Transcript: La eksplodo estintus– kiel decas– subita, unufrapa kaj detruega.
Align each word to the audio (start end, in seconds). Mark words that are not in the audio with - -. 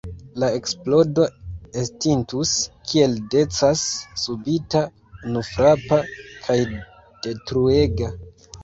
La 0.43 0.47
eksplodo 0.59 1.25
estintus– 1.81 2.55
kiel 2.93 3.15
decas– 3.35 3.85
subita, 4.25 4.85
unufrapa 5.31 6.03
kaj 6.25 6.59
detruega. 6.73 8.15